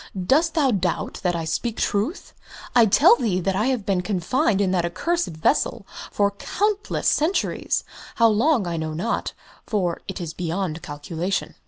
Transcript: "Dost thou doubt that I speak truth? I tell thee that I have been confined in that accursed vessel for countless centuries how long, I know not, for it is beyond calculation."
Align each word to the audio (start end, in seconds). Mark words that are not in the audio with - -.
"Dost 0.19 0.55
thou 0.55 0.71
doubt 0.71 1.19
that 1.21 1.35
I 1.35 1.45
speak 1.45 1.77
truth? 1.77 2.33
I 2.75 2.87
tell 2.87 3.17
thee 3.17 3.39
that 3.39 3.55
I 3.55 3.67
have 3.67 3.85
been 3.85 4.01
confined 4.01 4.59
in 4.59 4.71
that 4.71 4.83
accursed 4.83 5.27
vessel 5.27 5.85
for 6.09 6.31
countless 6.31 7.07
centuries 7.07 7.83
how 8.15 8.27
long, 8.29 8.65
I 8.65 8.77
know 8.77 8.95
not, 8.95 9.33
for 9.67 10.01
it 10.07 10.19
is 10.19 10.33
beyond 10.33 10.81
calculation." 10.81 11.53